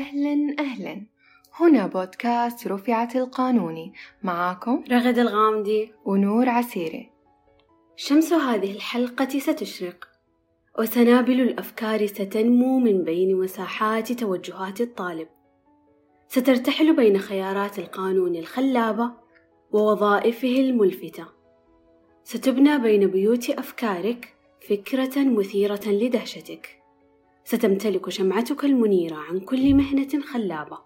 أهلا 0.00 0.56
أهلا. 0.58 1.06
هنا 1.54 1.86
بودكاست 1.86 2.66
رفعت 2.66 3.16
القانوني 3.16 3.92
معاكم 4.22 4.84
رغد 4.90 5.18
الغامدي. 5.18 5.92
ونور 6.04 6.48
عسيري. 6.48 7.10
شمس 7.96 8.32
هذه 8.32 8.72
الحلقة 8.72 9.38
ستشرق. 9.38 10.08
وسنابل 10.78 11.40
الأفكار 11.40 12.06
ستنمو 12.06 12.78
من 12.78 13.04
بين 13.04 13.36
مساحات 13.36 14.12
توجهات 14.12 14.80
الطالب. 14.80 15.28
سترتحل 16.28 16.96
بين 16.96 17.18
خيارات 17.18 17.78
القانون 17.78 18.36
الخلابة 18.36 19.12
ووظائفه 19.72 20.60
الملفتة. 20.60 21.26
ستبنى 22.24 22.78
بين 22.78 23.06
بيوت 23.06 23.50
أفكارك 23.50 24.34
فكرة 24.68 25.24
مثيرة 25.24 25.86
لدهشتك. 25.86 26.79
ستمتلك 27.50 28.08
شمعتك 28.08 28.64
المنيرة 28.64 29.16
عن 29.16 29.40
كل 29.40 29.74
مهنة 29.74 30.20
خلابة. 30.32 30.78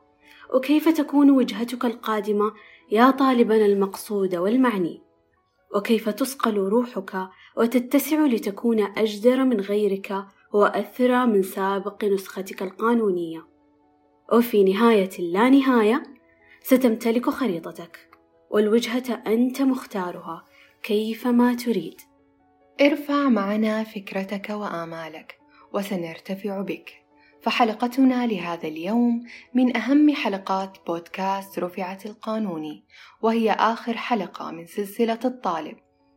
وكيف 0.54 0.88
تكون 0.88 1.30
وجهتك 1.30 1.84
القادمة 1.84 2.52
يا 2.90 3.10
طالبا 3.10 3.66
المقصود 3.66 4.36
والمعني؟ 4.36 5.02
وكيف 5.74 6.08
تصقل 6.08 6.56
روحك 6.56 7.28
وتتسع 7.56 8.26
لتكون 8.26 8.80
أجدر 8.80 9.44
من 9.44 9.60
غيرك 9.60 10.24
وأثرى 10.52 11.26
من 11.26 11.42
سابق 11.42 12.04
نسختك 12.04 12.62
القانونية؟ 12.62 13.46
وفي 14.32 14.64
نهاية 14.64 15.10
اللا 15.18 15.48
نهاية 15.48 16.02
ستمتلك 16.62 17.30
خريطتك 17.30 18.10
والوجهة 18.50 19.22
أنت 19.26 19.62
مختارها 19.62 20.44
كيفما 20.82 21.54
تريد. 21.54 22.00
ارفع 22.80 23.28
معنا 23.28 23.84
فكرتك 23.84 24.50
وآمالك. 24.50 25.43
وسنرتفع 25.74 26.60
بك. 26.60 27.04
فحلقتنا 27.40 28.26
لهذا 28.26 28.68
اليوم 28.68 29.26
من 29.54 29.76
أهم 29.76 30.14
حلقات 30.14 30.78
بودكاست 30.86 31.58
رفعت 31.58 32.06
القانوني 32.06 32.84
وهي 33.22 33.50
آخر 33.52 33.96
حلقة 33.96 34.50
من 34.50 34.66
سلسلة 34.66 35.18
الطالب. 35.24 35.76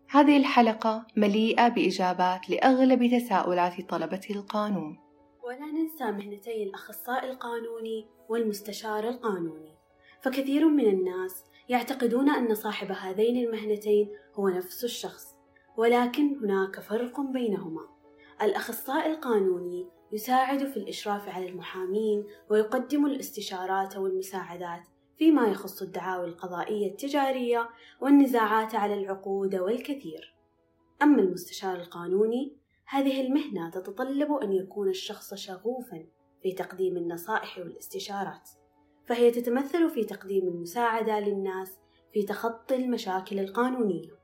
هذه 0.10 0.38
الحلقة 0.38 1.06
مليئة 1.16 1.68
بإجابات 1.68 2.50
لأغلب 2.50 3.18
تساؤلات 3.18 3.90
طلبة 3.90 4.22
القانون. 4.30 4.98
ولا 5.44 5.66
ننسى 5.66 6.04
مهنتي 6.04 6.64
الأخصائي 6.64 7.32
القانوني 7.32 8.08
والمستشار 8.30 9.10
القانوني. 9.10 9.76
فكثير 10.22 10.70
من 10.70 10.86
الناس 10.86 11.44
يعتقدون 11.70 12.30
أن 12.30 12.56
صاحب 12.56 12.92
هذين 12.92 13.46
المهنتين 13.46 14.10
هو 14.36 14.50
نفس 14.50 14.84
الشخص 14.84 15.26
ولكن 15.78 16.38
هناك 16.44 16.80
فرق 16.80 17.22
بينهما. 17.22 17.97
الأخصائي 18.42 19.12
القانوني 19.12 19.88
يساعد 20.12 20.66
في 20.66 20.78
الإشراف 20.78 21.30
على 21.30 21.50
المحامين 21.50 22.26
ويقدم 22.50 23.06
الاستشارات 23.06 23.98
والمساعدات 23.98 24.88
فيما 25.18 25.48
يخص 25.48 25.82
الدعاوى 25.82 26.26
القضائية 26.26 26.92
التجارية 26.92 27.70
والنزاعات 28.02 28.76
على 28.76 28.94
العقود 28.94 29.56
والكثير. 29.56 30.36
أما 31.02 31.22
المستشار 31.22 31.76
القانوني 31.76 32.58
هذه 32.86 33.22
المهنة 33.22 33.70
تتطلب 33.70 34.32
أن 34.32 34.54
يكون 34.54 34.90
الشخص 34.90 35.34
شغوفا 35.34 36.06
في 36.42 36.52
تقديم 36.52 36.98
النصائح 36.98 37.58
والاستشارات 37.58 38.50
فهي 39.06 39.32
تتمثل 39.32 39.90
في 39.90 40.04
تقديم 40.04 40.48
المساعدة 40.48 41.20
للناس 41.20 41.78
في 42.14 42.24
تخطي 42.24 42.76
المشاكل 42.76 43.40
القانونية. 43.40 44.17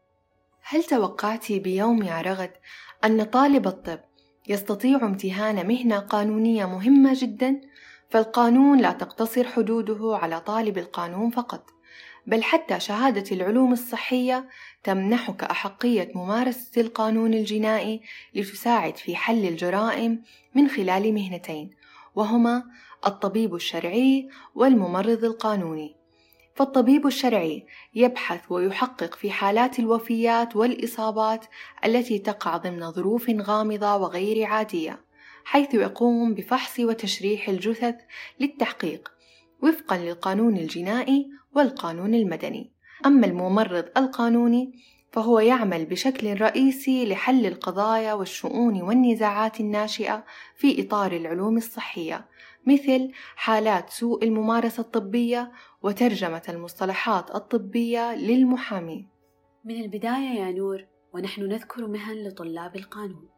هل 0.65 0.83
توقعت 0.83 1.51
بيوم 1.51 2.03
يا 2.03 2.21
رغد 2.21 2.51
أن 3.05 3.23
طالب 3.23 3.67
الطب 3.67 3.99
يستطيع 4.49 5.05
امتهان 5.05 5.67
مهنة 5.67 5.99
قانونية 5.99 6.65
مهمة 6.65 7.13
جدا؟ 7.15 7.61
فالقانون 8.09 8.79
لا 8.79 8.91
تقتصر 8.91 9.43
حدوده 9.43 10.17
على 10.17 10.39
طالب 10.39 10.77
القانون 10.77 11.29
فقط 11.29 11.69
بل 12.27 12.43
حتى 12.43 12.79
شهادة 12.79 13.35
العلوم 13.35 13.73
الصحية 13.73 14.49
تمنحك 14.83 15.43
أحقية 15.43 16.11
ممارسة 16.15 16.81
القانون 16.81 17.33
الجنائي 17.33 18.01
لتساعد 18.35 18.97
في 18.97 19.15
حل 19.15 19.47
الجرائم 19.47 20.23
من 20.55 20.67
خلال 20.67 21.13
مهنتين 21.13 21.71
وهما 22.15 22.63
الطبيب 23.05 23.55
الشرعي 23.55 24.29
والممرض 24.55 25.23
القانوني 25.23 26.02
فالطبيب 26.55 27.07
الشرعي 27.07 27.65
يبحث 27.95 28.51
ويحقق 28.51 29.15
في 29.15 29.31
حالات 29.31 29.79
الوفيات 29.79 30.55
والإصابات 30.55 31.45
التي 31.85 32.19
تقع 32.19 32.57
ضمن 32.57 32.91
ظروف 32.91 33.29
غامضة 33.29 33.95
وغير 33.95 34.45
عادية 34.45 34.99
حيث 35.45 35.73
يقوم 35.73 36.33
بفحص 36.33 36.79
وتشريح 36.79 37.49
الجثث 37.49 37.95
للتحقيق 38.39 39.11
وفقا 39.61 39.97
للقانون 39.97 40.57
الجنائي 40.57 41.29
والقانون 41.55 42.15
المدني. 42.15 42.71
أما 43.05 43.27
الممرض 43.27 43.85
القانوني 43.97 44.73
فهو 45.11 45.39
يعمل 45.39 45.85
بشكل 45.85 46.41
رئيسي 46.41 47.05
لحل 47.05 47.45
القضايا 47.45 48.13
والشؤون 48.13 48.81
والنزاعات 48.81 49.59
الناشئة 49.59 50.25
في 50.55 50.81
إطار 50.81 51.11
العلوم 51.11 51.57
الصحية 51.57 52.25
مثل 52.67 53.11
حالات 53.35 53.89
سوء 53.89 54.23
الممارسة 54.23 54.81
الطبية 54.81 55.51
وترجمة 55.81 56.41
المصطلحات 56.49 57.35
الطبية 57.35 58.15
للمحامي. 58.15 59.07
من 59.65 59.81
البداية 59.81 60.39
يا 60.39 60.51
نور 60.51 60.85
ونحن 61.13 61.41
نذكر 61.41 61.87
مهن 61.87 62.27
لطلاب 62.27 62.75
القانون. 62.75 63.29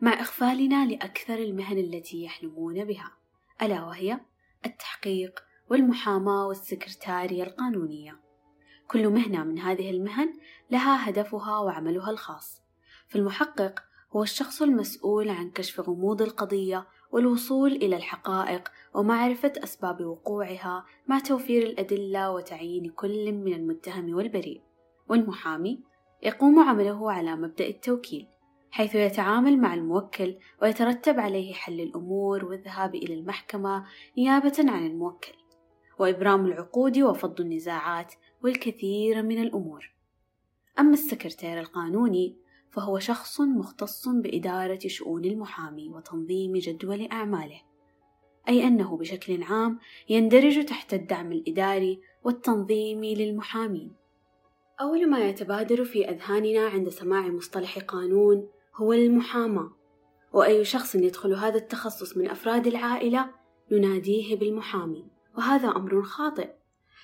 مع 0.00 0.20
إغفالنا 0.20 0.86
لأكثر 0.86 1.34
المهن 1.34 1.78
التي 1.78 2.24
يحلمون 2.24 2.84
بها 2.84 3.12
ألا 3.62 3.84
وهي 3.84 4.20
التحقيق 4.66 5.40
والمحاماة 5.70 6.46
والسكرتارية 6.46 7.42
القانونية. 7.42 8.20
كل 8.88 9.08
مهنة 9.08 9.44
من 9.44 9.58
هذه 9.58 9.90
المهن 9.90 10.32
لها 10.70 11.08
هدفها 11.08 11.58
وعملها 11.58 12.10
الخاص. 12.10 12.62
فالمحقق 13.08 13.82
هو 14.16 14.22
الشخص 14.22 14.62
المسؤول 14.62 15.28
عن 15.28 15.50
كشف 15.50 15.80
غموض 15.80 16.22
القضية 16.22 16.86
والوصول 17.12 17.72
إلى 17.72 17.96
الحقائق 17.96 18.68
ومعرفة 18.94 19.52
أسباب 19.64 20.04
وقوعها 20.04 20.84
مع 21.06 21.18
توفير 21.18 21.62
الأدلة 21.62 22.30
وتعيين 22.30 22.90
كل 22.90 23.32
من 23.32 23.52
المتهم 23.52 24.14
والبريء. 24.14 24.60
والمحامي 25.08 25.80
يقوم 26.22 26.58
عمله 26.58 27.12
على 27.12 27.36
مبدأ 27.36 27.66
التوكيل 27.66 28.26
حيث 28.70 28.94
يتعامل 28.94 29.58
مع 29.58 29.74
الموكل 29.74 30.36
ويترتب 30.62 31.20
عليه 31.20 31.52
حل 31.52 31.80
الأمور 31.80 32.44
والذهاب 32.44 32.94
إلى 32.94 33.14
المحكمة 33.14 33.84
نيابة 34.18 34.56
عن 34.58 34.86
الموكل 34.86 35.32
وإبرام 35.98 36.46
العقود 36.46 36.98
وفض 36.98 37.40
النزاعات 37.40 38.14
والكثير 38.42 39.22
من 39.22 39.42
الأمور. 39.42 39.92
أما 40.78 40.92
السكرتير 40.92 41.60
القانوني 41.60 42.36
فهو 42.72 42.98
شخص 42.98 43.40
مختص 43.40 44.08
بإدارة 44.08 44.78
شؤون 44.86 45.24
المحامي 45.24 45.88
وتنظيم 45.88 46.52
جدول 46.56 47.08
أعماله 47.12 47.60
أي 48.48 48.66
أنه 48.66 48.96
بشكل 48.96 49.42
عام 49.42 49.78
يندرج 50.08 50.64
تحت 50.64 50.94
الدعم 50.94 51.32
الإداري 51.32 52.00
والتنظيمي 52.24 53.14
للمحامين. 53.14 53.92
أول 54.80 55.10
ما 55.10 55.18
يتبادر 55.28 55.84
في 55.84 56.10
أذهاننا 56.10 56.66
عند 56.66 56.88
سماع 56.88 57.28
مصطلح 57.28 57.78
قانون 57.78 58.48
هو 58.74 58.92
المحاماة 58.92 59.70
وأي 60.32 60.64
شخص 60.64 60.94
يدخل 60.94 61.34
هذا 61.34 61.56
التخصص 61.56 62.16
من 62.16 62.28
أفراد 62.30 62.66
العائلة 62.66 63.30
نناديه 63.72 64.36
بالمحامي 64.36 65.06
وهذا 65.38 65.68
أمر 65.68 66.02
خاطئ. 66.02 66.50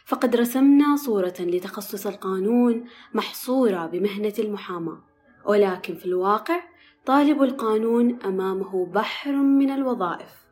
فقد 0.07 0.37
رسمنا 0.37 0.97
صورة 0.97 1.35
لتخصص 1.41 2.07
القانون 2.07 2.85
محصورة 3.15 3.87
بمهنة 3.87 4.35
المحاماة. 4.39 5.08
ولكن 5.49 5.95
في 5.95 6.07
الواقع 6.07 6.61
طالب 7.07 7.43
القانون 7.43 8.23
أمامه 8.23 8.87
بحر 8.87 9.33
من 9.33 9.71
الوظائف 9.71 10.47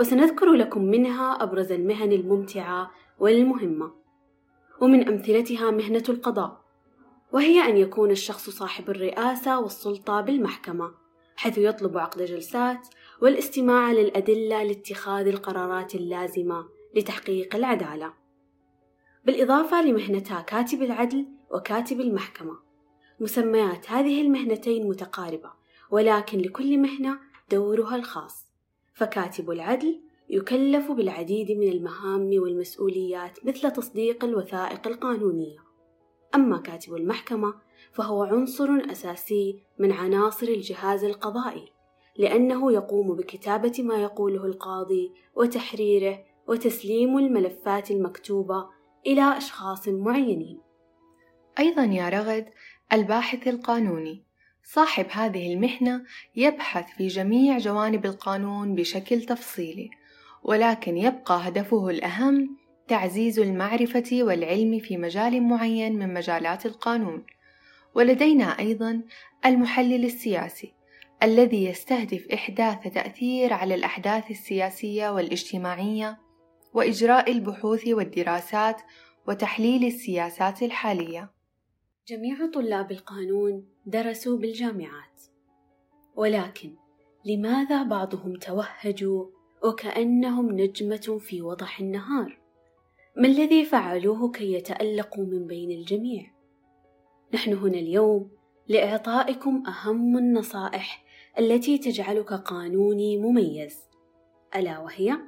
وسنذكر 0.00 0.52
لكم 0.52 0.84
منها 0.84 1.42
أبرز 1.42 1.72
المهن 1.72 2.12
الممتعة 2.12 2.90
والمهمة. 3.18 3.92
ومن 4.80 5.08
أمثلتها 5.08 5.70
مهنة 5.70 6.04
القضاء 6.08 6.60
وهي 7.32 7.60
أن 7.60 7.76
يكون 7.76 8.10
الشخص 8.10 8.50
صاحب 8.50 8.90
الرئاسة 8.90 9.60
والسلطة 9.60 10.20
بالمحكمة 10.20 10.94
حيث 11.36 11.58
يطلب 11.58 11.98
عقد 11.98 12.22
جلسات 12.22 12.88
والاستماع 13.22 13.92
للأدلة 13.92 14.62
لاتخاذ 14.62 15.26
القرارات 15.26 15.94
اللازمة 15.94 16.68
لتحقيق 16.94 17.56
العدالة. 17.56 18.12
بالإضافة 19.24 19.82
لمهنتا 19.82 20.40
كاتب 20.40 20.82
العدل 20.82 21.26
وكاتب 21.50 22.00
المحكمة. 22.00 22.69
مسميات 23.20 23.90
هذه 23.90 24.20
المهنتين 24.20 24.88
متقاربة 24.88 25.50
ولكن 25.90 26.38
لكل 26.38 26.78
مهنة 26.78 27.18
دورها 27.50 27.96
الخاص 27.96 28.46
فكاتب 28.94 29.50
العدل 29.50 30.00
يكلف 30.28 30.92
بالعديد 30.92 31.52
من 31.52 31.68
المهام 31.68 32.30
والمسؤوليات 32.42 33.46
مثل 33.46 33.70
تصديق 33.70 34.24
الوثائق 34.24 34.86
القانونية 34.86 35.58
أما 36.34 36.58
كاتب 36.58 36.94
المحكمة 36.94 37.54
فهو 37.92 38.22
عنصر 38.22 38.68
أساسي 38.92 39.62
من 39.78 39.92
عناصر 39.92 40.46
الجهاز 40.46 41.04
القضائي 41.04 41.72
لأنه 42.16 42.72
يقوم 42.72 43.16
بكتابة 43.16 43.72
ما 43.78 44.02
يقوله 44.02 44.44
القاضي 44.44 45.12
وتحريره 45.34 46.24
وتسليم 46.46 47.18
الملفات 47.18 47.90
المكتوبة 47.90 48.68
إلى 49.06 49.36
أشخاص 49.36 49.88
معينين. 49.88 50.60
أيضا 51.58 51.84
يا 51.84 52.08
رغد 52.08 52.46
الباحث 52.92 53.48
القانوني 53.48 54.24
صاحب 54.64 55.06
هذه 55.10 55.52
المهنة 55.52 56.04
يبحث 56.36 56.84
في 56.96 57.06
جميع 57.06 57.58
جوانب 57.58 58.06
القانون 58.06 58.74
بشكل 58.74 59.22
تفصيلي، 59.22 59.90
ولكن 60.42 60.96
يبقى 60.96 61.48
هدفه 61.48 61.88
الأهم 61.88 62.56
تعزيز 62.88 63.38
المعرفة 63.38 64.10
والعلم 64.12 64.78
في 64.78 64.96
مجال 64.96 65.42
معين 65.42 65.98
من 65.98 66.14
مجالات 66.14 66.66
القانون. 66.66 67.24
ولدينا 67.94 68.58
أيضا 68.58 69.02
المحلل 69.46 70.04
السياسي 70.04 70.74
الذي 71.22 71.64
يستهدف 71.64 72.26
إحداث 72.34 72.88
تأثير 72.94 73.52
على 73.52 73.74
الأحداث 73.74 74.30
السياسية 74.30 75.08
والاجتماعية 75.10 76.18
وإجراء 76.74 77.32
البحوث 77.32 77.88
والدراسات 77.88 78.82
وتحليل 79.28 79.84
السياسات 79.84 80.62
الحالية. 80.62 81.39
جميع 82.10 82.46
طلاب 82.54 82.92
القانون 82.92 83.64
درسوا 83.86 84.38
بالجامعات، 84.38 85.22
ولكن 86.16 86.74
لماذا 87.24 87.82
بعضهم 87.82 88.34
توهجوا 88.36 89.26
وكأنهم 89.64 90.52
نجمة 90.52 91.18
في 91.20 91.42
وضح 91.42 91.80
النهار؟ 91.80 92.40
ما 93.16 93.26
الذي 93.26 93.64
فعلوه 93.64 94.30
كي 94.30 94.52
يتألقوا 94.52 95.24
من 95.24 95.46
بين 95.46 95.70
الجميع؟ 95.70 96.32
نحن 97.34 97.52
هنا 97.52 97.78
اليوم 97.78 98.30
لإعطائكم 98.68 99.62
أهم 99.66 100.18
النصائح 100.18 101.04
التي 101.38 101.78
تجعلك 101.78 102.32
قانوني 102.32 103.18
مميز 103.18 103.80
ألا 104.56 104.78
وهي 104.78 105.18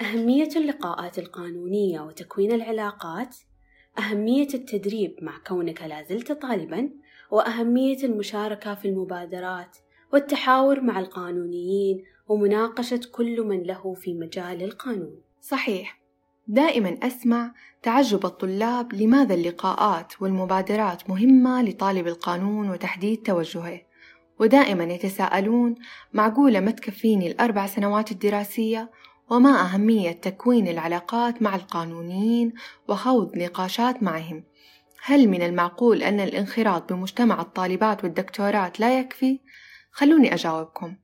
أهمية 0.00 0.50
اللقاءات 0.56 1.18
القانونية 1.18 2.00
وتكوين 2.00 2.52
العلاقات 2.52 3.36
أهمية 3.98 4.48
التدريب 4.54 5.16
مع 5.22 5.38
كونك 5.46 5.82
لازلت 5.82 6.32
طالبا 6.32 6.90
وأهمية 7.30 8.04
المشاركة 8.04 8.74
في 8.74 8.88
المبادرات 8.88 9.76
والتحاور 10.12 10.80
مع 10.80 11.00
القانونيين 11.00 12.04
ومناقشة 12.28 13.00
كل 13.12 13.42
من 13.42 13.62
له 13.62 13.94
في 13.94 14.14
مجال 14.14 14.62
القانون. 14.62 15.20
صحيح. 15.40 16.00
دائما 16.48 16.98
أسمع 17.02 17.54
تعجب 17.82 18.26
الطلاب 18.26 18.94
لماذا 18.94 19.34
اللقاءات 19.34 20.22
والمبادرات 20.22 21.10
مهمة 21.10 21.62
لطالب 21.62 22.06
القانون 22.06 22.70
وتحديد 22.70 23.22
توجهه 23.22 23.80
ودائما 24.40 24.84
يتساءلون 24.84 25.74
معقولة 26.12 26.60
ما 26.60 26.70
تكفيني 26.70 27.26
الأربع 27.26 27.66
سنوات 27.66 28.12
الدراسية 28.12 28.90
وما 29.30 29.60
أهمية 29.60 30.12
تكوين 30.12 30.68
العلاقات 30.68 31.42
مع 31.42 31.54
القانونيين 31.54 32.52
وخوض 32.88 33.36
نقاشات 33.36 34.02
معهم. 34.02 34.44
هل 35.02 35.28
من 35.28 35.42
المعقول 35.42 36.02
أن 36.02 36.20
الانخراط 36.20 36.92
بمجتمع 36.92 37.40
الطالبات 37.40 38.04
والدكتورات 38.04 38.80
لا 38.80 38.98
يكفي؟ 38.98 39.40
خلوني 39.92 40.34
أجاوبكم. 40.34 40.96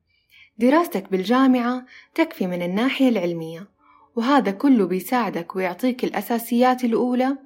دراستك 0.59 1.11
بالجامعة 1.11 1.87
تكفي 2.15 2.47
من 2.47 2.63
الناحية 2.63 3.09
العلمية 3.09 3.69
وهذا 4.17 4.51
كله 4.51 4.87
بيساعدك 4.87 5.57
ويعطيك 5.57 6.05
الأساسيات 6.05 6.85
الأولى. 6.85 7.37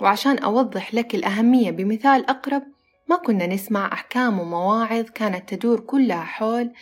وعشان 0.00 0.38
أوضح 0.38 0.94
لك 0.94 1.14
الأهمية 1.14 1.70
بمثال 1.70 2.30
أقرب 2.30 2.62
ما 3.08 3.16
كنا 3.16 3.46
نسمع 3.46 3.92
أحكام 3.92 4.40
ومواعظ 4.40 5.04
كانت 5.04 5.54
تدور 5.54 5.80
كلها 5.80 6.22
حول 6.22 6.72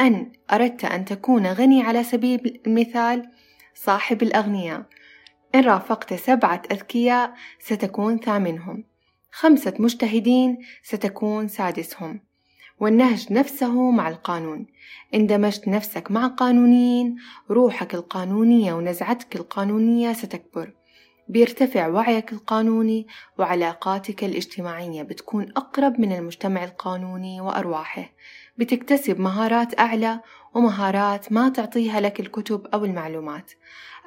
أن 0.00 0.32
أردت 0.52 0.84
أن 0.84 1.04
تكون 1.04 1.46
غني 1.46 1.82
على 1.82 2.04
سبيل 2.04 2.60
المثال 2.66 3.30
صاحب 3.74 4.22
الأغنياء. 4.22 4.82
إن 5.54 5.64
رافقت 5.64 6.14
سبعة 6.14 6.62
أذكياء 6.72 7.34
ستكون 7.60 8.18
ثامنهم. 8.18 8.84
خمسة 9.32 9.74
مجتهدين 9.78 10.58
ستكون 10.82 11.48
سادسهم. 11.48 12.20
والنهج 12.80 13.32
نفسه 13.32 13.90
مع 13.90 14.08
القانون. 14.08 14.66
اندمجت 15.14 15.68
نفسك 15.68 16.10
مع 16.10 16.26
قانونيين 16.26 17.16
روحك 17.50 17.94
القانونية 17.94 18.72
ونزعتك 18.72 19.36
القانونية 19.36 20.12
ستكبر. 20.12 20.72
بيرتفع 21.28 21.88
وعيك 21.88 22.32
القانوني 22.32 23.06
وعلاقاتك 23.38 24.24
الاجتماعية 24.24 25.02
بتكون 25.02 25.52
أقرب 25.56 26.00
من 26.00 26.12
المجتمع 26.12 26.64
القانوني 26.64 27.40
وأرواحه. 27.40 28.10
بتكتسب 28.58 29.20
مهارات 29.20 29.80
أعلى 29.80 30.20
ومهارات 30.54 31.32
ما 31.32 31.48
تعطيها 31.48 32.00
لك 32.00 32.20
الكتب 32.20 32.66
أو 32.66 32.84
المعلومات. 32.84 33.52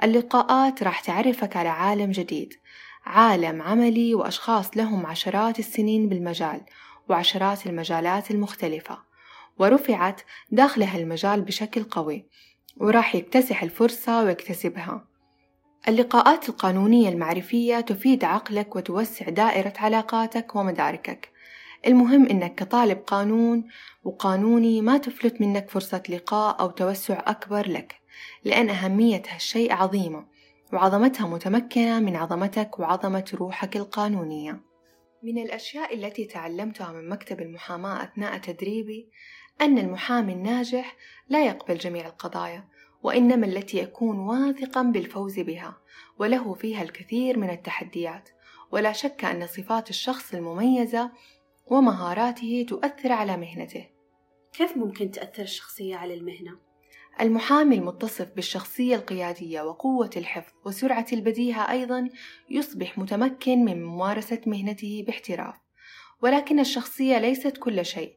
اللقاءات 0.04 0.84
راح 0.84 1.00
تعرفك 1.00 1.56
على 1.58 1.70
عالم 1.70 2.12
جديد 2.12 2.54
عالم 3.06 3.62
عملي 3.62 4.16
وأشخاص 4.16 4.78
لهم 4.78 5.06
عشرات 5.06 5.60
السنين 5.60 6.10
بالمجال 6.10 6.62
وعشرات 7.10 7.68
المجالات 7.68 8.32
المختلفة. 8.32 8.98
ورفعت 9.60 10.22
داخل 10.52 10.84
هالمجال 10.84 11.42
بشكل 11.42 11.84
قوي 11.84 12.26
وراح 12.78 13.16
يكتسح 13.16 13.64
الفرصة 13.64 14.24
ويكتسبها. 14.24 15.08
اللقاءات 15.88 16.50
القانونية 16.50 17.10
المعرفية 17.10 17.80
تفيد 17.80 18.24
عقلك 18.24 18.76
وتوسع 18.76 19.30
دائرة 19.30 19.74
علاقاتك 19.80 20.56
ومداركك. 20.56 21.37
المهم 21.88 22.26
إنك 22.26 22.56
كطالب 22.56 22.98
قانون 22.98 23.68
وقانوني 24.04 24.82
ما 24.82 24.98
تفلت 24.98 25.42
منك 25.42 25.70
فرصة 25.70 26.04
لقاء 26.10 26.60
أو 26.60 26.70
توسع 26.70 27.24
أكبر 27.28 27.70
لك 27.70 27.96
لأن 28.44 28.70
أهمية 28.70 29.24
هالشيء 29.28 29.74
عظيمة 29.74 30.26
وعظمتها 30.74 31.28
متمكنة 31.28 32.00
من 32.00 32.16
عظمتك 32.16 32.80
وعظمة 32.80 33.26
روحك 33.34 33.76
القانونية. 33.76 34.62
من 35.24 35.38
الأشياء 35.38 35.96
التي 35.96 36.26
تعلمتها 36.26 36.92
من 36.92 37.10
مكتب 37.10 37.42
المحاماة 37.42 38.04
أثناء 38.04 38.38
تدريبي 38.38 39.10
أن 39.62 39.78
المحامي 39.78 40.34
الناجح 40.34 40.96
لا 41.30 41.46
يقبل 41.46 41.78
جميع 41.78 42.06
القضايا 42.06 42.68
وإنما 43.04 43.46
التي 43.46 43.78
يكون 43.78 44.20
واثقا 44.20 44.82
بالفوز 44.82 45.40
بها 45.40 45.78
وله 46.20 46.54
فيها 46.54 46.82
الكثير 46.84 47.40
من 47.40 47.50
التحديات. 47.50 48.30
ولا 48.72 48.92
شك 48.92 49.26
أن 49.26 49.48
صفات 49.48 49.90
الشخص 49.90 50.34
المميزة 50.34 51.12
ومهاراته 51.70 52.66
تؤثر 52.70 53.12
على 53.12 53.38
مهنته. 53.38 53.88
كيف 54.54 54.78
ممكن 54.78 55.12
تأثر 55.12 55.44
الشخصية 55.44 55.96
على 55.96 56.14
المهنة؟ 56.14 56.60
المحامي 57.22 57.76
المتصف 57.76 58.32
بالشخصية 58.36 58.96
القيادية 58.96 59.62
وقوة 59.62 60.10
الحفظ 60.18 60.54
وسرعة 60.66 61.06
البديهة 61.14 61.72
أيضا 61.72 62.10
يصبح 62.50 62.98
متمكن 62.98 63.66
من 63.66 63.86
ممارسة 63.86 64.42
مهنته 64.46 65.04
باحتراف. 65.08 65.56
ولكن 66.22 66.60
الشخصية 66.60 67.18
ليست 67.18 67.58
كل 67.58 67.86
شيء 67.86 68.14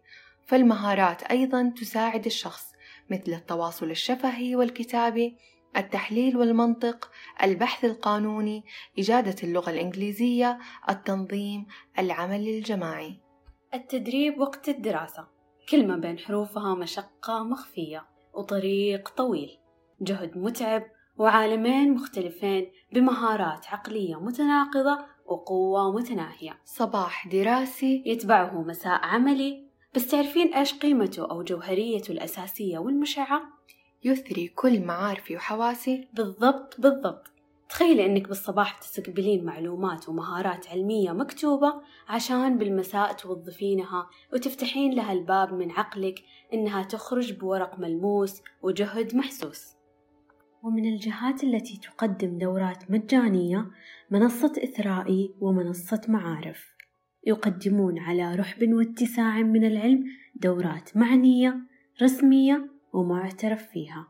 فالمهارات 0.47 1.23
أيضا 1.23 1.73
تساعد 1.76 2.26
الشخص 2.26 2.73
مثل 3.11 3.33
التواصل 3.33 3.90
الشفهي 3.90 4.57
والكتابي 4.57 5.37
التحليل 5.76 6.37
والمنطق 6.37 7.11
البحث 7.42 7.85
القانوني 7.85 8.64
إجادة 8.99 9.37
اللغة 9.42 9.71
الإنجليزية 9.71 10.59
التنظيم 10.88 11.66
العمل 11.99 12.49
الجماعي. 12.49 13.29
التدريب 13.74 14.40
وقت 14.40 14.68
الدراسة. 14.68 15.26
كلمة 15.68 15.96
بين 15.96 16.18
حروفها 16.18 16.74
مشقة 16.74 17.42
مخفية 17.44 18.06
وطريق 18.34 19.08
طويل. 19.08 19.58
جهد 20.00 20.38
متعب 20.38 20.82
وعالمين 21.18 21.94
مختلفين 21.94 22.70
بمهارات 22.92 23.66
عقلية 23.66 24.20
متناقضة 24.20 24.98
وقوة 25.26 25.92
متناهية. 25.92 26.58
صباح 26.64 27.28
دراسي. 27.28 28.02
يتبعه 28.06 28.62
مساء 28.62 29.04
عملي. 29.04 29.66
بس 29.94 30.06
تعرفين 30.06 30.54
إيش 30.54 30.74
قيمته 30.74 31.30
أو 31.30 31.42
جوهريته 31.42 32.12
الأساسية 32.12 32.78
والمشعة؟ 32.78 33.42
يثري 34.04 34.48
كل 34.48 34.80
معارفي 34.80 35.36
وحواسي. 35.36 36.08
بالضبط 36.12 36.80
بالضبط. 36.80 37.32
تخيلي 37.70 38.06
أنك 38.06 38.28
بالصباح 38.28 38.78
تستقبلين 38.78 39.44
معلومات 39.44 40.08
ومهارات 40.08 40.68
علمية 40.68 41.12
مكتوبة 41.12 41.74
عشان 42.08 42.58
بالمساء 42.58 43.12
توظفينها 43.12 44.10
وتفتحين 44.32 44.94
لها 44.94 45.12
الباب 45.12 45.54
من 45.54 45.70
عقلك 45.70 46.22
إنها 46.52 46.82
تخرج 46.82 47.32
بورق 47.32 47.78
ملموس 47.78 48.42
وجهد 48.62 49.16
محسوس. 49.16 49.76
ومن 50.62 50.92
الجهات 50.92 51.44
التي 51.44 51.80
تقدم 51.82 52.38
دورات 52.38 52.90
مجانية 52.90 53.70
منصة 54.10 54.52
إثرائي 54.64 55.34
ومنصة 55.40 56.00
معارف. 56.08 56.66
يقدمون 57.26 57.98
على 57.98 58.34
رحب 58.34 58.72
واتساع 58.72 59.42
من 59.42 59.64
العلم 59.64 60.04
دورات 60.36 60.96
معنية 60.96 61.56
رسمية 62.02 62.70
ومعترف 62.92 63.68
فيها. 63.68 64.08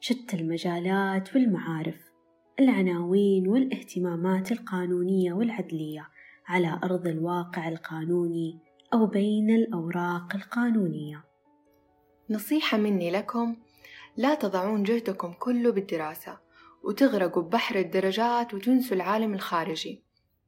شتى 0.00 0.36
المجالات 0.36 1.34
والمعارف. 1.34 2.13
العناوين 2.60 3.48
والاهتمامات 3.48 4.52
القانونية 4.52 5.32
والعدلية 5.32 6.08
على 6.46 6.80
أرض 6.84 7.06
الواقع 7.06 7.68
القانوني 7.68 8.58
أو 8.92 9.06
بين 9.06 9.50
الأوراق 9.50 10.34
القانونية. 10.34 11.24
نصيحة 12.30 12.78
مني 12.78 13.10
لكم 13.10 13.56
لا 14.16 14.34
تضعون 14.34 14.82
جهدكم 14.82 15.32
كله 15.32 15.72
بالدراسة 15.72 16.38
وتغرقوا 16.84 17.42
ببحر 17.42 17.76
الدرجات 17.76 18.54
وتنسوا 18.54 18.96
العالم 18.96 19.34
الخارجي 19.34 20.02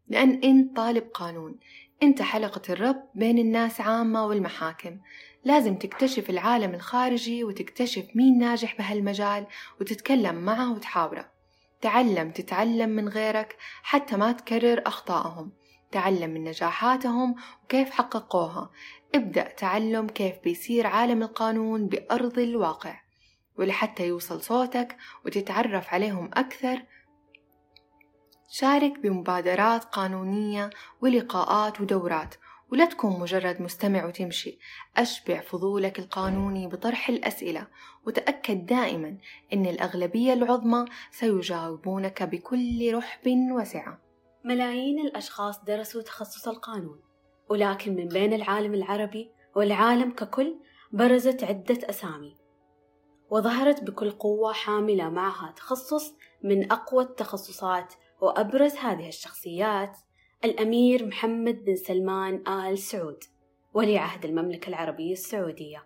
لأن 0.09 0.41
أنت 0.45 0.77
طالب 0.77 1.05
قانون 1.15 1.59
أنت 2.03 2.23
حلقة 2.23 2.73
الربط 2.73 3.11
بين 3.15 3.39
الناس 3.39 3.81
عامة 3.81 4.27
والمحاكم 4.27 4.99
لازم 5.45 5.75
تكتشف 5.75 6.31
العالم 6.31 6.75
الخارجي 6.75 7.45
وتكتشف 7.45 8.07
مين 8.15 8.39
ناجح 8.39 8.79
بهالمجال 8.79 9.47
وتتكلم 9.81 10.35
معه 10.35 10.73
وتحاوره 10.73 11.36
تعلم 11.81 12.31
تتعلم 12.31 12.91
من 12.91 13.09
غيرك 13.09 13.57
حتى 13.83 14.17
ما 14.17 14.33
تكرر 14.33 14.83
أخطائهم. 14.87 15.53
تعلم 15.93 16.31
من 16.31 16.45
نجاحاتهم 16.45 17.35
وكيف 17.65 17.91
حققوها. 17.91 18.71
ابدأ 19.15 19.43
تعلم 19.43 20.07
كيف 20.07 20.37
بيصير 20.45 20.87
عالم 20.87 21.23
القانون 21.23 21.87
بأرض 21.87 22.39
الواقع. 22.39 23.01
ولحتى 23.59 24.07
يوصل 24.07 24.43
صوتك 24.43 24.97
وتتعرف 25.25 25.95
عليهم 25.95 26.31
أكثر 26.35 26.83
شارك 28.51 28.99
بمبادرات 28.99 29.85
قانونية 29.85 30.71
ولقاءات 31.01 31.81
ودورات. 31.81 32.35
ولا 32.73 32.85
تكون 32.85 33.21
مجرد 33.21 33.63
مستمع 33.63 34.07
وتمشي. 34.07 34.59
أشبع 34.97 35.41
فضولك 35.41 35.99
القانوني 35.99 36.67
بطرح 36.67 37.09
الأسئلة 37.09 37.67
وتأكد 38.07 38.67
دائما 38.67 39.19
أن 39.53 39.67
الأغلبية 39.67 40.33
العظمى 40.33 40.85
سيجاوبونك 41.11 42.23
بكل 42.23 42.95
رحب 42.95 43.27
وسعة. 43.53 44.07
ملايين 44.45 44.99
الأشخاص 44.99 45.65
درسوا 45.65 46.03
تخصص 46.03 46.49
القانون 46.49 47.01
ولكن 47.49 47.97
من 47.97 48.09
بين 48.09 48.33
العالم 48.33 48.75
العربي 48.75 49.31
والعالم 49.57 50.11
ككل 50.11 50.57
برزت 50.93 51.45
عدة 51.45 51.79
أسامي 51.91 52.37
وظهرت 53.31 53.83
بكل 53.83 54.11
قوة 54.11 54.53
حاملة 54.53 55.11
معها 55.11 55.53
تخصص 55.57 56.15
من 56.45 56.73
أقوى 56.73 57.05
التخصصات 57.05 57.95
وأبرز 58.21 58.75
هذه 58.77 59.09
الشخصيات. 59.09 59.99
الأمير 60.45 61.07
محمد 61.07 61.65
بن 61.65 61.77
سلمان 61.77 62.49
آل 62.49 62.79
سعود 62.79 63.25
ولي 63.75 63.99
عهد 63.99 64.25
المملكة 64.25 64.69
العربية 64.69 65.13
السعودية. 65.13 65.85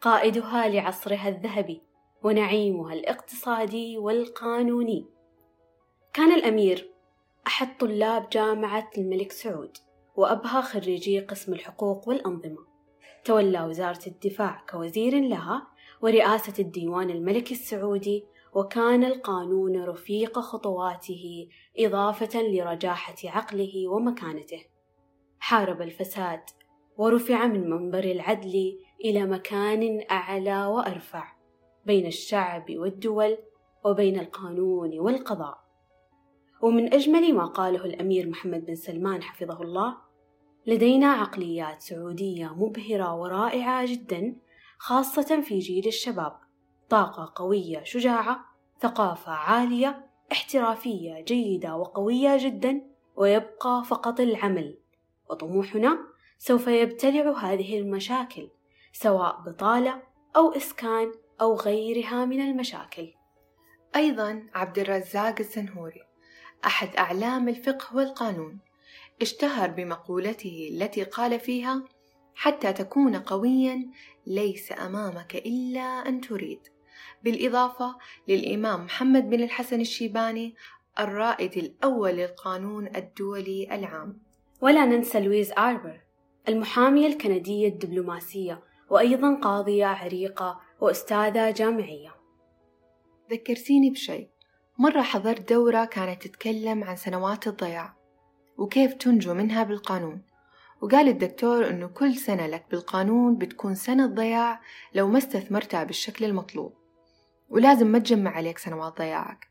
قائدها 0.00 0.68
لعصرها 0.68 1.28
الذهبي 1.28 1.82
ونعيمها 2.22 2.94
الاقتصادي 2.94 3.98
والقانوني. 3.98 5.06
كان 6.12 6.32
الأمير 6.32 6.90
أحد 7.46 7.76
طلاب 7.78 8.28
جامعة 8.28 8.90
الملك 8.98 9.32
سعود 9.32 9.76
وأبها 10.16 10.60
خريجي 10.60 11.20
قسم 11.20 11.52
الحقوق 11.52 12.08
والأنظمة. 12.08 12.66
تولى 13.24 13.64
وزارة 13.64 14.06
الدفاع 14.06 14.64
كوزير 14.70 15.20
لها 15.20 15.66
ورئاسة 16.00 16.54
الديوان 16.58 17.10
الملكي 17.10 17.54
السعودي 17.54 18.24
وكان 18.56 19.04
القانون 19.04 19.84
رفيق 19.84 20.38
خطواته 20.38 21.48
إضافة 21.78 22.42
لرجاحة 22.42 23.14
عقله 23.24 23.88
ومكانته. 23.88 24.64
حارب 25.38 25.82
الفساد 25.82 26.40
ورفع 26.98 27.46
من 27.46 27.70
منبر 27.70 28.04
العدل 28.04 28.78
إلى 29.04 29.26
مكان 29.26 30.04
أعلى 30.10 30.66
وأرفع 30.66 31.32
بين 31.86 32.06
الشعب 32.06 32.64
والدول 32.70 33.38
وبين 33.84 34.20
القانون 34.20 34.98
والقضاء. 34.98 35.58
ومن 36.62 36.94
أجمل 36.94 37.34
ما 37.34 37.46
قاله 37.46 37.84
الأمير 37.84 38.28
محمد 38.28 38.66
بن 38.66 38.74
سلمان 38.74 39.22
حفظه 39.22 39.62
الله 39.62 39.96
لدينا 40.66 41.06
عقليات 41.06 41.82
سعودية 41.82 42.54
مبهرة 42.54 43.14
ورائعة 43.14 43.86
جدا 43.92 44.36
خاصة 44.78 45.40
في 45.40 45.58
جيل 45.58 45.86
الشباب. 45.86 46.45
طاقة 46.88 47.32
قوية 47.36 47.84
شجاعة 47.84 48.44
ثقافة 48.80 49.32
عالية 49.32 50.06
احترافية 50.32 51.20
جيدة 51.20 51.76
وقوية 51.76 52.36
جدا 52.36 52.80
ويبقى 53.16 53.84
فقط 53.86 54.20
العمل. 54.20 54.78
وطموحنا 55.30 55.98
سوف 56.38 56.66
يبتلع 56.66 57.30
هذه 57.30 57.78
المشاكل 57.78 58.48
سواء 58.92 59.40
بطالة 59.40 60.02
أو 60.36 60.52
إسكان 60.52 61.12
أو 61.40 61.54
غيرها 61.54 62.24
من 62.24 62.40
المشاكل. 62.40 63.12
أيضا 63.96 64.46
عبد 64.54 64.78
الرزاق 64.78 65.34
السنهوري 65.40 66.02
أحد 66.66 66.96
أعلام 66.96 67.48
الفقه 67.48 67.96
والقانون 67.96 68.58
اشتهر 69.22 69.70
بمقولته 69.70 70.68
التي 70.72 71.04
قال 71.04 71.40
فيها 71.40 71.84
حتى 72.34 72.72
تكون 72.72 73.16
قويا 73.16 73.90
ليس 74.26 74.72
أمامك 74.72 75.36
إلا 75.36 75.80
أن 75.80 76.20
تريد. 76.20 76.60
بالإضافة 77.24 77.96
للإمام 78.28 78.84
محمد 78.84 79.30
بن 79.30 79.42
الحسن 79.42 79.80
الشيباني 79.80 80.54
الرائد 80.98 81.56
الأول 81.56 82.10
للقانون 82.10 82.96
الدولي 82.96 83.68
العام. 83.72 84.18
ولا 84.60 84.84
ننسى 84.84 85.20
لويز 85.20 85.52
آربر 85.52 86.00
المحامية 86.48 87.06
الكندية 87.06 87.68
الدبلوماسية 87.68 88.62
وأيضا 88.90 89.34
قاضية 89.34 89.86
عريقة 89.86 90.60
وأستاذة 90.80 91.50
جامعية. 91.50 92.14
ذكرتيني 93.30 93.90
بشيء. 93.90 94.28
مرة 94.78 95.02
حضرت 95.02 95.52
دورة 95.52 95.84
كانت 95.84 96.26
تتكلم 96.26 96.84
عن 96.84 96.96
سنوات 96.96 97.46
الضياع 97.46 97.96
وكيف 98.58 98.94
تنجو 98.94 99.34
منها 99.34 99.62
بالقانون. 99.62 100.22
وقال 100.80 101.08
الدكتور 101.08 101.70
أنه 101.70 101.86
كل 101.86 102.14
سنة 102.14 102.46
لك 102.46 102.66
بالقانون 102.70 103.36
بتكون 103.38 103.74
سنة 103.74 104.06
ضياع 104.06 104.60
لو 104.94 105.08
ما 105.08 105.18
استثمرتها 105.18 105.84
بالشكل 105.84 106.24
المطلوب. 106.24 106.72
ولازم 107.48 107.86
ما 107.86 107.98
تجمع 107.98 108.30
عليك 108.30 108.58
سنوات 108.58 108.98
ضياعك. 108.98 109.46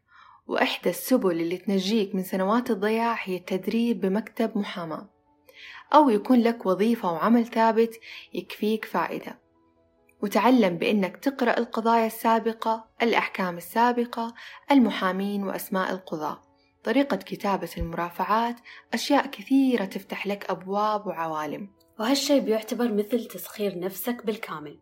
وإحدى 0.47 0.89
السبل 0.89 1.31
اللي 1.31 1.57
تنجيك 1.57 2.15
من 2.15 2.23
سنوات 2.23 2.71
الضياع 2.71 3.17
هي 3.23 3.37
التدريب 3.37 4.01
بمكتب 4.01 4.57
محاماة. 4.57 5.09
أو 5.93 6.09
يكون 6.09 6.39
لك 6.39 6.65
وظيفة 6.65 7.11
وعمل 7.11 7.45
ثابت 7.45 7.99
يكفيك 8.33 8.85
فائدة. 8.85 9.39
وتعلم 10.21 10.77
بأنك 10.77 11.17
تقرأ 11.17 11.57
القضايا 11.57 12.05
السابقة 12.05 12.85
الأحكام 13.01 13.57
السابقة 13.57 14.33
المحامين 14.71 15.43
وأسماء 15.43 15.91
القضاة 15.91 16.41
طريقة 16.83 17.17
كتابة 17.17 17.69
المرافعات 17.77 18.55
أشياء 18.93 19.27
كثيرة 19.27 19.85
تفتح 19.85 20.27
لك 20.27 20.49
أبواب 20.49 21.07
وعوالم. 21.07 21.69
وهالشي 21.99 22.39
بيعتبر 22.39 22.93
مثل 22.93 23.25
تسخير 23.25 23.79
نفسك 23.79 24.25
بالكامل. 24.25 24.79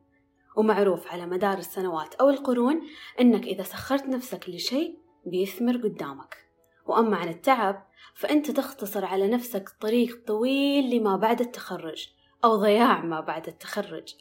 ومعروف 0.55 1.07
على 1.07 1.25
مدار 1.25 1.57
السنوات 1.57 2.15
أو 2.15 2.29
القرون 2.29 2.81
أنك 3.21 3.43
إذا 3.43 3.63
سخرت 3.63 4.05
نفسك 4.05 4.49
لشيء 4.49 4.97
بيثمر 5.25 5.77
قدامك. 5.77 6.37
وأما 6.85 7.17
عن 7.17 7.27
التعب 7.27 7.87
فأنت 8.15 8.51
تختصر 8.51 9.05
على 9.05 9.27
نفسك 9.27 9.69
طريق 9.81 10.23
طويل 10.27 10.95
لما 10.95 11.15
بعد 11.15 11.41
التخرج 11.41 12.09
أو 12.43 12.55
ضياع 12.55 13.01
ما 13.01 13.19
بعد 13.19 13.47
التخرج. 13.47 14.15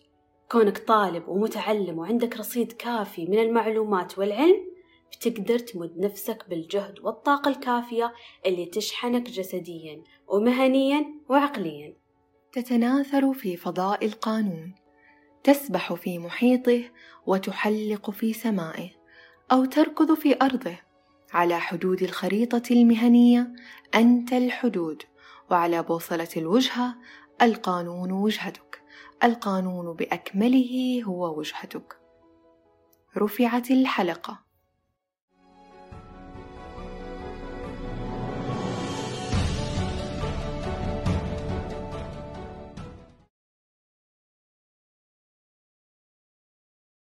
كونك 0.51 0.79
طالب 0.79 1.29
ومتعلم 1.29 1.99
وعندك 1.99 2.37
رصيد 2.37 2.73
كافي 2.73 3.27
من 3.27 3.39
المعلومات 3.39 4.19
والعلم 4.19 4.73
بتقدر 5.13 5.59
تمد 5.59 5.99
نفسك 5.99 6.49
بالجهد 6.49 7.01
والطاقة 7.01 7.49
الكافية 7.49 8.13
اللي 8.47 8.67
تشحنك 8.67 9.23
جسديا 9.23 10.03
ومهنيا 10.29 11.05
وعقليا. 11.29 11.97
تتناثر 12.53 13.33
في 13.33 13.57
فضاء 13.57 14.07
القانون. 14.07 14.75
تسبح 15.45 15.95
في 15.95 16.19
محيطه 16.19 16.83
وتحلق 17.27 18.11
في 18.11 18.33
سمائه 18.33 18.91
أو 19.53 19.65
تركض 19.65 20.15
في 20.15 20.37
أرضه. 20.43 20.77
على 21.33 21.61
حدود 21.61 22.03
الخريطة 22.03 22.63
المهنية 22.71 23.53
أنت 23.95 24.33
الحدود 24.33 25.03
وعلى 25.51 25.83
بوصلة 25.83 26.29
الوجهه 26.37 26.95
القانون 27.43 28.13
وجهتك. 28.13 28.83
القانون 29.25 29.97
بأكمله 29.97 31.03
هو 31.07 31.39
وجهتك. 31.39 31.97
رفعت 33.17 33.71
الحلقة. 33.71 34.52